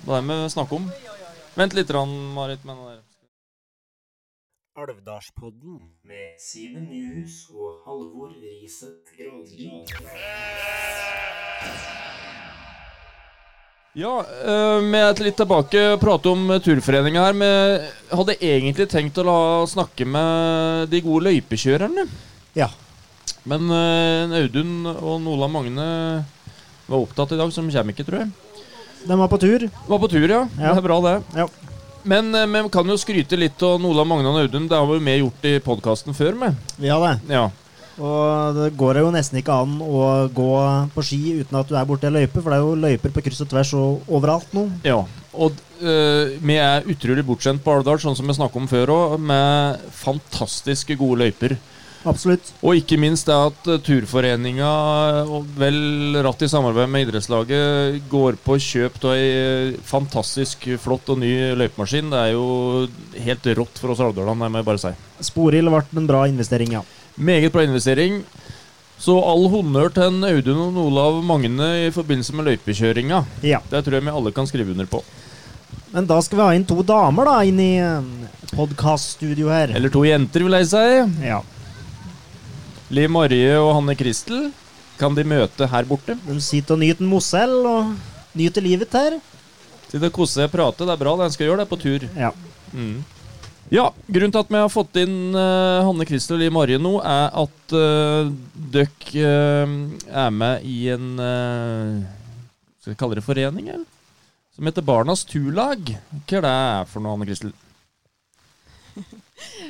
[0.05, 0.85] Det er det vi snakker om.
[1.57, 2.63] Vent litt, Marit.
[2.63, 2.79] Men
[4.77, 9.71] Alvdalspodden med Simen Nyhus og Halvor Riset Granli.
[13.97, 17.37] Ja, eh, vi er litt tilbake og prate om turforeninga her.
[17.41, 22.05] Vi hadde egentlig tenkt å la snakke med de gode løypekjørerne.
[22.55, 22.69] Ja.
[23.47, 25.87] Men eh, Audun og Nola Magne
[26.87, 28.31] var opptatt i dag, de kommer ikke, tror jeg.
[29.07, 29.67] De var på tur.
[29.87, 30.43] Var på tur, ja.
[30.57, 30.73] Ja.
[30.73, 31.15] Det er bra, det.
[31.37, 31.47] Ja.
[32.07, 34.67] Men eh, vi kan jo skryte litt av Nola Magne og Audun.
[34.71, 36.59] Det har vi jo med gjort i podkasten før med.
[36.79, 37.15] Vi har det.
[37.35, 37.47] Ja.
[37.97, 40.49] Og det går jo nesten ikke an å gå
[40.93, 43.23] på ski uten at du er borti ei løype, for det er jo løyper på
[43.25, 44.67] kryss og tvers og overalt nå.
[44.85, 44.99] Ja,
[45.33, 49.17] og eh, vi er utrolig bortskjemt på Alvdal, sånn som vi snakket om før òg,
[49.31, 51.57] med fantastiske gode løyper.
[52.07, 52.51] Absolutt.
[52.63, 54.71] Og ikke minst det at eh, turforeninga,
[55.59, 61.21] vel ratt i samarbeid med idrettslaget, går på kjøp av ei eh, fantastisk flott og
[61.21, 62.11] ny løypemaskin.
[62.13, 62.47] Det er jo
[63.27, 64.93] helt rått for oss alvdalene, det må jeg bare si.
[65.31, 66.85] Sporhild ble en bra investering, ja.
[67.17, 68.21] Meget bra investering.
[68.97, 73.21] Så all honnør til en Audun og Olav Magne i forbindelse med løypekjøringa.
[73.45, 73.61] Ja.
[73.69, 75.03] Det tror jeg vi alle kan skrive under på.
[75.93, 77.73] Men da skal vi ha inn to damer da, inn i
[78.55, 79.75] podkaststudioet her.
[79.77, 80.87] Eller to jenter, vil jeg si.
[81.27, 81.43] Ja.
[82.87, 84.47] Liv Marie og Hanne Kristel
[84.97, 86.15] kan de møte her borte.
[86.23, 87.89] De sitter og nyter en Mosell og
[88.37, 89.17] nyter livet her.
[89.89, 90.87] Sitter og koser og prater.
[90.87, 91.15] Det er bra.
[91.19, 92.05] En skal gjøre det på tur.
[92.15, 92.31] Ja.
[92.71, 93.03] Mm.
[93.75, 96.93] Ja, grunnen til at vi har fått inn uh, Hanne Kristel og Liv Marie nå,
[97.03, 99.75] er at uh, døkk uh,
[100.07, 101.09] er med i en
[102.79, 103.87] Skal vi kalle det forening, eller?
[104.55, 105.91] Som heter Barnas Turlag.
[106.23, 106.59] Hva er det
[106.93, 107.51] for noe, Hanne Kristel?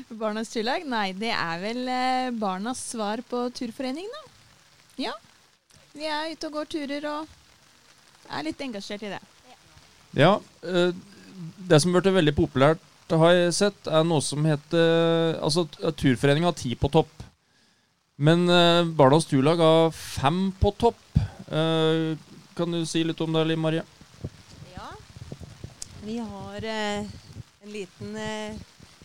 [0.09, 0.85] Barnas turlag?
[0.87, 4.21] Nei, det er vel eh, barnas svar på turforening, da.
[5.09, 5.13] Ja.
[5.97, 7.27] Vi er ute og går turer og
[8.31, 9.19] er litt engasjert i det.
[10.17, 10.93] Ja, eh,
[11.69, 16.49] det som ble veldig populært, har jeg sett, er noe som heter Altså, t- turforeninga
[16.49, 17.11] har ti på topp.
[18.19, 20.99] Men eh, Barnas Turlag har fem på topp.
[21.51, 22.15] Eh,
[22.57, 23.83] kan du si litt om det, Liv Marie?
[24.73, 24.89] Ja.
[26.03, 27.05] Vi har eh,
[27.63, 28.57] en liten eh,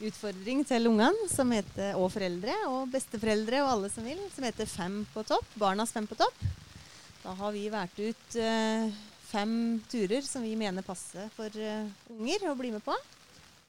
[0.09, 4.69] utfordring til ungene som heter, og foreldre og besteforeldre og alle som vil, som heter
[4.71, 5.49] Fem på topp.
[5.61, 6.45] Barnas Fem på topp.
[7.23, 8.93] Da har vi valgt ut eh,
[9.31, 9.55] fem
[9.91, 12.97] turer som vi mener passer for eh, unger å bli med på.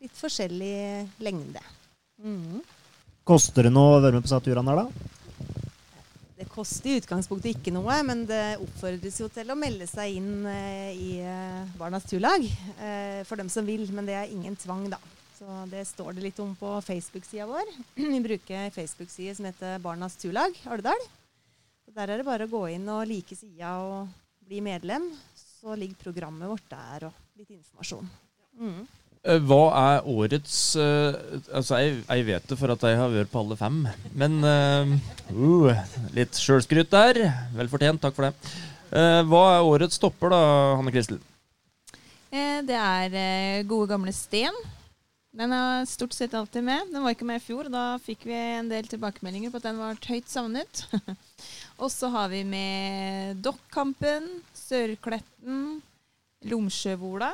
[0.03, 1.61] Litt forskjellig lengde.
[2.23, 2.63] Mm.
[3.23, 5.11] Koster det noe å være med på disse turene her, da?
[6.43, 10.47] Det koster i utgangspunktet ikke noe, men det oppfordres jo til å melde seg inn
[10.49, 14.89] eh, i eh, Barnas turlag eh, for dem som vil, men det er ingen tvang,
[14.91, 14.99] da.
[15.43, 17.67] Så det står det litt om på Facebook-sida vår.
[17.99, 21.07] Vi bruker Facebook-side som heter Barnas turlag Alvdal.
[21.93, 24.13] Der er det bare å gå inn og like sida og
[24.47, 25.09] bli medlem.
[25.35, 28.07] Så ligger programmet vårt der og litt informasjon.
[28.55, 28.85] Mm.
[29.27, 31.17] Eh, Hva er årets eh,
[31.55, 33.81] Altså, jeg, jeg vet det for at jeg har vært på alle fem.
[34.15, 34.93] Men eh,
[35.35, 37.19] uh, litt sjølskryt der.
[37.57, 38.55] Vel fortjent, takk for det.
[38.93, 40.39] Uh, hva er årets topper, da,
[40.79, 41.19] Hanne Kristel?
[42.31, 44.55] Eh, det er gode gamle Sten.
[45.33, 46.91] Den er stort sett alltid med.
[46.93, 49.65] Den var ikke med i fjor, og da fikk vi en del tilbakemeldinger på at
[49.65, 50.83] den var høyt savnet.
[51.81, 55.79] og så har vi med Dokkampen, Sørkletten,
[56.45, 57.31] Lomsjøvola.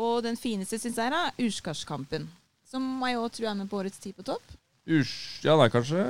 [0.00, 2.24] Og den fineste, syns jeg, er Urskarskampen.
[2.72, 4.54] Som jeg òg tror er med på årets Ti på topp.
[4.88, 5.12] Urs...
[5.44, 6.00] Ja, er kanskje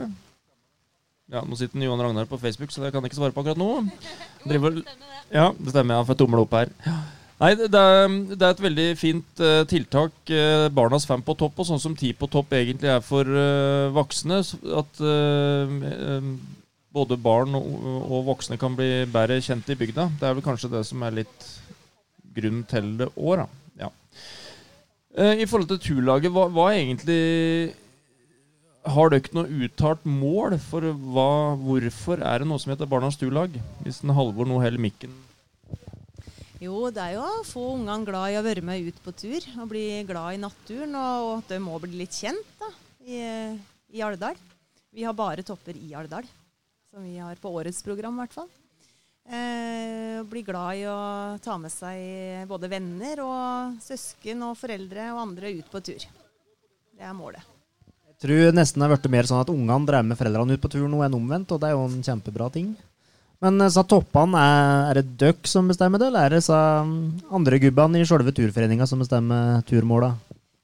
[1.28, 3.58] Ja, Nå sitter Johan Ragnar på Facebook, så det kan jeg ikke svare på akkurat
[3.58, 3.82] nå.
[4.46, 4.78] Driver...
[5.34, 5.98] Ja, det stemmer.
[5.98, 6.70] Har fått tommel opp her.
[6.86, 6.94] Ja.
[7.42, 10.14] Nei, det er, det er et veldig fint uh, tiltak.
[10.30, 13.90] Uh, Barnas fem på topp, og sånn som ti på topp egentlig er for uh,
[13.96, 14.38] voksne.
[14.78, 15.00] At
[16.92, 17.66] både barn og,
[18.04, 20.06] og voksne kan bli bedre kjent i bygda.
[20.20, 21.48] Det er vel kanskje det som er litt
[22.36, 23.48] grunnen til det òg, da.
[23.80, 23.90] Ja.
[25.42, 27.74] I forhold til turlaget, hva, hva egentlig
[28.88, 33.58] Har dere noe uttalt mål for hva, hvorfor er det noe som heter Barnas turlag?
[33.82, 35.12] Hvis en Halvor nå holder mikken
[36.62, 39.42] Jo, det er jo å få ungene glad i å være med ut på tur
[39.58, 40.94] og bli glad i naturen.
[40.94, 42.68] Og at de må bli litt kjent da,
[43.02, 43.18] i,
[43.90, 44.38] i Alvdal.
[44.94, 46.28] Vi har bare topper i Alvdal,
[46.86, 48.50] som vi har på årets program i hvert fall.
[49.26, 51.00] Eh, bli glad i å
[51.42, 56.06] ta med seg både venner og søsken og foreldre og andre ut på tur.
[56.92, 57.42] Det er målet.
[58.12, 60.70] Jeg tror nesten det har blitt mer sånn at ungene drar med foreldrene ut på
[60.70, 62.74] tur nå enn omvendt, og det er jo en kjempebra ting.
[63.42, 66.58] Men eh, sa toppene, er, er det dere som bestemmer det, eller er det sa
[66.82, 70.14] andre gubbene i sjølve turforeninga som bestemmer turmåla?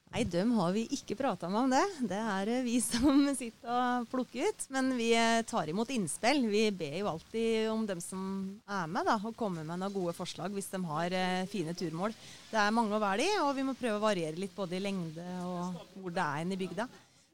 [0.09, 1.83] Nei, dem har vi ikke prata med om det.
[2.09, 4.65] Det er vi som sitter og plukker ut.
[4.75, 6.47] Men vi eh, tar imot innspill.
[6.49, 8.23] Vi ber jo alltid om dem som
[8.65, 12.17] er med, da, å komme med noen gode forslag hvis de har eh, fine turmål.
[12.49, 14.83] Det er mange å velge i, og vi må prøve å variere litt både i
[14.83, 16.89] lengde og hvor det er en i bygda.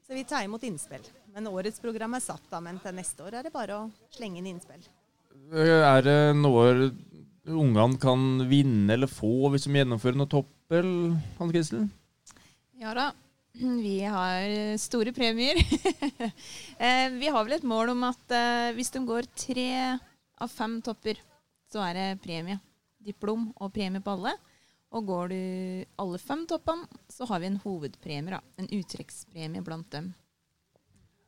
[0.05, 1.05] Så vi tar imot innspill.
[1.33, 4.43] Men årets program er satt, da, men til neste år er det bare å slenge
[4.43, 4.83] inn innspill.
[5.53, 6.89] Er det noe
[7.45, 10.89] ungene kan vinne eller få hvis de gjennomfører noe toppel,
[11.37, 11.85] Hanne Kristel?
[12.81, 13.11] Ja da.
[13.55, 15.59] Vi har store premier.
[16.75, 19.69] Eh, vi har vel et mål om at eh, hvis de går tre
[20.43, 21.21] av fem topper,
[21.71, 22.59] så er det premie.
[22.99, 24.33] Diplom og premie på alle.
[24.91, 25.39] Og går du
[26.03, 28.35] alle fem toppene, så har vi en hovedpremie.
[28.35, 28.41] da.
[28.59, 30.11] En uttrekkspremie blant dem.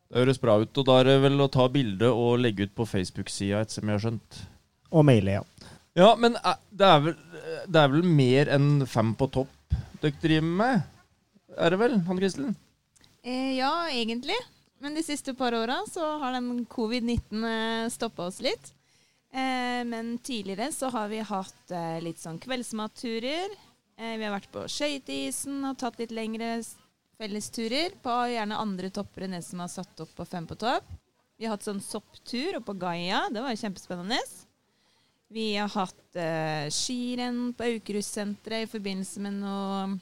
[0.08, 0.72] Det høres bra ut.
[0.72, 3.90] Og da er det vel å ta bilde og legge ut på Facebook-sida, etter som
[3.90, 4.40] jeg har skjønt.
[4.96, 5.74] Og maile, ja.
[5.98, 7.18] Ja, men eh, det er vel,
[7.68, 9.54] det er vel mer enn fem på topp
[10.02, 10.82] dere driver med?
[11.58, 12.52] Er det vel, Hanne Kristel?
[13.26, 14.38] Eh, ja, egentlig.
[14.80, 18.74] Men de siste par åra så har den covid-19 eh, stoppa oss litt.
[19.34, 23.56] Eh, men tidligere så har vi hatt eh, litt sånn kveldsmatturer.
[23.98, 26.60] Eh, vi har vært på skøyteisen og tatt litt lengre
[27.18, 30.86] fellesturer på gjerne andre topper enn det som har satt opp på Fem på topp.
[31.38, 33.28] Vi har hatt sånn sopptur oppe på Gaia.
[33.34, 34.18] Det var jo kjempespennende.
[35.34, 39.98] Vi har hatt eh, skirenn på Aukrustsenteret i forbindelse med noe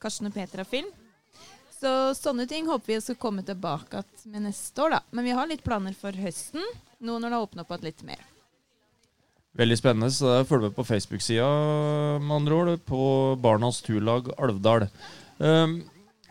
[0.00, 0.88] Karsten og Petra-film.
[1.78, 5.02] Så sånne ting håper vi skal komme tilbake med neste år, da.
[5.14, 6.64] Men vi har litt planer for høsten,
[6.98, 8.24] nå når det har åpna opp igjen litt mer.
[9.58, 10.10] Veldig spennende.
[10.14, 11.46] så er Følg med på Facebook-sida,
[12.22, 13.02] med andre ord, på
[13.42, 14.88] Barnas Turlag Alvdal.
[15.38, 15.80] Um,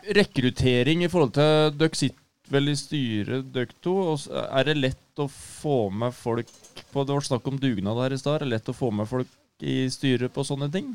[0.06, 4.16] rekruttering i forhold til Dere sitter vel i styret, dere to.
[4.30, 6.48] Er det lett å få med folk
[6.92, 8.38] på Det var snakk om dugnad her i stad.
[8.38, 9.28] Er det lett å få med folk
[9.60, 10.94] i styret på sånne ting?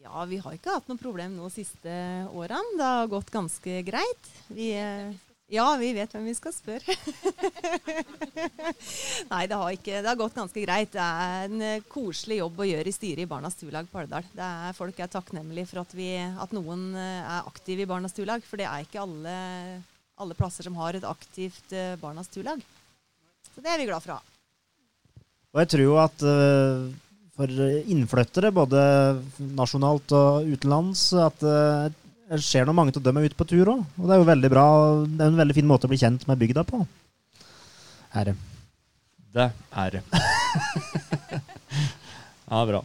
[0.00, 1.94] Ja, vi har ikke hatt noe problem nå de siste
[2.30, 2.78] årene.
[2.78, 4.30] Det har gått ganske greit.
[4.48, 5.10] Vi, eh,
[5.54, 6.94] ja, vi vet hvem vi skal spørre.
[9.32, 10.92] Nei, det har ikke Det har gått ganske greit.
[10.94, 14.26] Det er en eh, koselig jobb å gjøre i styret i Barnas Turlag på Alvdal.
[14.76, 18.60] Folk er takknemlige for at, vi, at noen eh, er aktive i Barnas Turlag, for
[18.60, 19.38] det er ikke alle,
[20.20, 22.62] alle plasser som har et aktivt eh, Barnas Turlag.
[23.54, 24.30] Så det er vi glad for å ha.
[25.54, 26.22] Og jeg tror jo at
[27.34, 27.50] for
[27.90, 28.80] innflyttere, både
[29.58, 31.92] nasjonalt og utenlands, at eh,
[32.30, 33.82] det skjer noe mange av dem er ute på tur òg.
[34.00, 34.64] Og det er jo veldig bra.
[35.04, 36.80] Det er en veldig fin måte å bli kjent med bygda på.
[38.16, 38.34] Ære.
[39.34, 39.48] Det
[39.82, 40.02] er det.
[42.50, 42.80] ja, bra.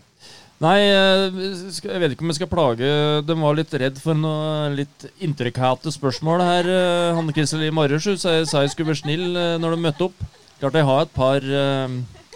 [0.59, 1.37] Nei, eh,
[1.71, 2.87] jeg vet ikke om jeg skal plage
[3.23, 6.67] De var litt redd for noe litt intrikate spørsmål her.
[6.73, 10.25] eh, Hanne Kristel i morges sa jeg skulle være snill eh, når de møtte opp.
[10.59, 11.45] Klart jeg har et par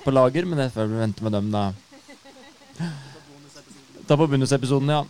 [0.06, 1.66] på lager, men jeg får vente med dem, da.
[4.08, 5.02] Ta på bonusepisoden, ja.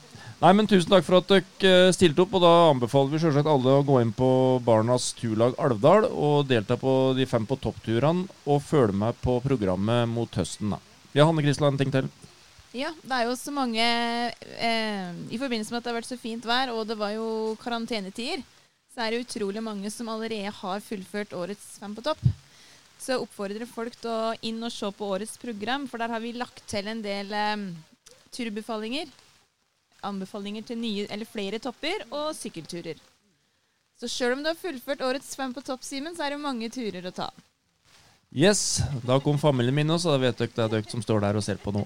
[0.41, 2.33] Nei, men Tusen takk for at dere eh, stilte opp.
[2.35, 4.29] og Da anbefaler vi selvsagt alle å gå inn på
[4.65, 10.09] Barnas turlag Alvdal og delta på de fem på toppturene og følge med på programmet
[10.11, 10.75] mot høsten.
[10.75, 10.81] da.
[11.13, 12.09] Ja, Hanne Kristel, en ting til?
[12.73, 16.17] Ja, det er jo så mange eh, I forbindelse med at det har vært så
[16.17, 18.41] fint vær, og det var jo karantenetider,
[18.93, 22.21] så er det utrolig mange som allerede har fullført årets Fem på topp.
[22.97, 26.23] Så jeg oppfordrer folk til å inn og se på årets program, for der har
[26.23, 27.67] vi lagt til en del eh,
[28.33, 29.11] turbefallinger.
[30.05, 32.99] Anbefalinger til nye eller flere topper og sykkelturer.
[33.99, 36.69] Så sjøl om du har fullført årets Svøm på topp, Simen, så er det mange
[36.73, 37.29] turer å ta.
[38.33, 41.37] Yes, da kom familien min også, da vet dere det er dere som står der
[41.37, 41.85] og ser på nå.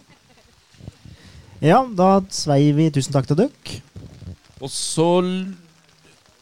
[1.59, 3.79] Ja, da sveier vi tusen takk til dere.
[4.63, 5.09] Og så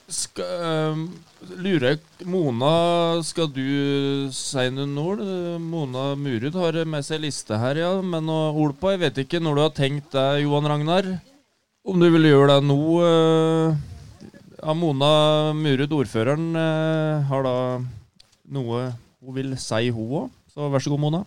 [0.07, 1.05] skal, ehm,
[1.57, 5.23] lurer jeg Mona, skal du si noen ord?
[5.59, 7.93] Mona Murud har med seg liste her, ja.
[8.01, 8.93] Men noe ord på?
[8.93, 11.15] Jeg vet ikke når du har tenkt det, Johan Ragnar.
[11.85, 12.79] Om du vil gjøre det nå?
[13.05, 13.75] eh,
[14.65, 17.55] Ja, Mona Murud, ordføreren, eh, har da
[18.49, 18.79] noe
[19.21, 20.31] hun vil si, hun òg.
[20.49, 21.19] Så vær så god, Mona.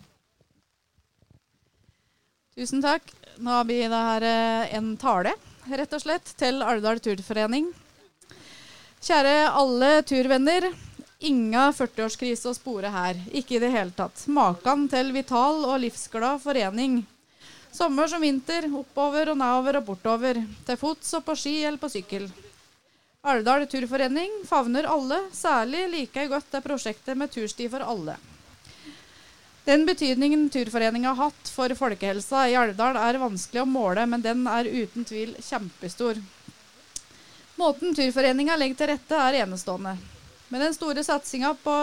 [2.57, 3.05] Tusen takk.
[3.39, 5.31] Nå har vi da her eh, en tale,
[5.71, 7.69] rett og slett, til Alvdal turforening.
[8.99, 10.67] Kjære alle turvenner.
[11.23, 13.15] Inga 40-årskrise å spore her.
[13.35, 14.25] Ikke i det hele tatt.
[14.27, 17.05] Makan til vital og livsglad forening.
[17.71, 20.41] Sommer som vinter, oppover og nedover og bortover.
[20.65, 22.25] Til fots og på ski eller på sykkel.
[23.29, 25.21] Alvdal turforening favner alle.
[25.35, 28.17] Særlig liker jeg godt det prosjektet med tursti for alle.
[29.69, 34.47] Den betydningen Turforeninga har hatt for folkehelsa i Alvdal er vanskelig å måle, men den
[34.49, 36.17] er uten tvil kjempestor.
[37.59, 39.93] Måten Turforeninga legger til rette er enestående.
[40.49, 41.75] Med den store satsinga på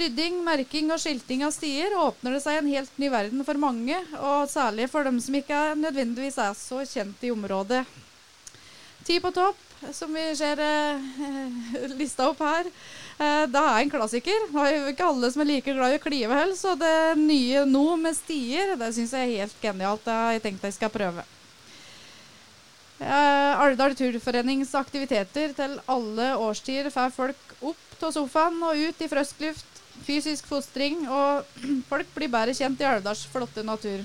[0.00, 3.98] rydding, merking og skilting av stier åpner det seg en helt ny verden for mange,
[4.20, 7.82] og særlig for dem som ikke nødvendigvis er så kjent i området.
[9.02, 9.58] Ti på topp,
[9.92, 12.68] som vi ser eh, lista opp her,
[13.18, 14.48] eh, det er en klassiker.
[14.52, 17.18] Det er jo ikke alle som er like glad i å klive heller, så det
[17.20, 20.04] nye nå med stier, det syns jeg er helt genialt.
[20.06, 21.26] Det har jeg tenkt jeg skal prøve.
[23.02, 29.08] Eh, Alvdal Turforenings aktiviteter til alle årstider får folk opp av sofaen og ut i
[29.10, 29.71] frisk luft,
[30.06, 31.46] fysisk fostring, og
[31.90, 34.02] folk blir bedre kjent i Alvdals flotte natur.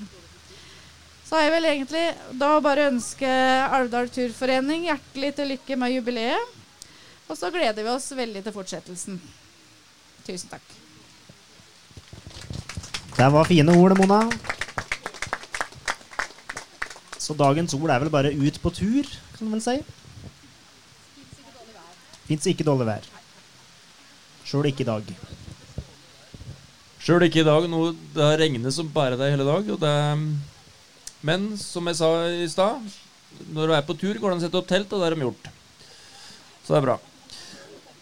[1.28, 2.04] Så har jeg vel egentlig
[2.40, 3.28] da bare ønske
[3.76, 6.54] Alvdal Turforening hjertelig til lykke med jubileet.
[7.28, 9.18] Og så gleder vi oss veldig til fortsettelsen.
[10.24, 10.64] Tusen takk.
[13.18, 14.22] Det var fine ord, Mona.
[17.18, 19.76] Så dagens ord er vel bare ut på tur, kan man vel si.
[22.28, 23.10] Fins ikke dårlig vær.
[24.48, 25.12] Sjøl ikke i dag.
[27.08, 27.64] Sjøl ikke i dag.
[27.72, 27.78] Nå,
[28.12, 29.68] det har regnet som bare det hele dag.
[29.80, 29.92] Det,
[31.24, 32.82] men som jeg sa i stad,
[33.48, 35.14] når du er på tur, går det an å sette opp telt, og det har
[35.16, 35.46] de gjort.
[36.66, 36.96] Så det er bra.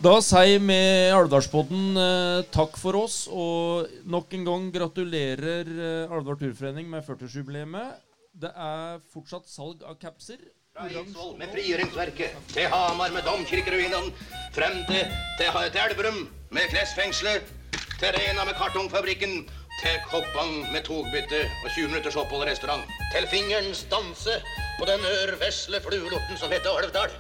[0.03, 0.79] Da sier vi
[1.15, 8.03] Alvdalspodden eh, takk for oss, og nok en gang gratulerer eh, Alvdal Turforening med 40-årsjubileet.
[8.43, 10.43] Det er fortsatt salg av capser.
[10.75, 14.11] Fra Eidsvoll med frigjøringsverket, til Hamar med domkirkeruinene,
[14.59, 17.55] frem til, til, til Elverum med klesfengselet,
[18.01, 23.29] til Rena med kartongfabrikken, til Koppang med togbytte og 20 minutters opphold i restaurant, til
[23.29, 24.35] fingerens danse
[24.79, 27.13] på den ørvesle fluelorten som heter Alvdal,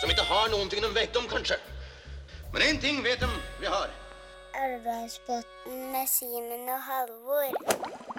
[0.00, 1.58] som ikke har noen ting de vet om, kanskje.
[2.52, 3.90] Men én ting vet de vi har.
[4.62, 8.09] Alvdalsbotn med Simen og Halvor.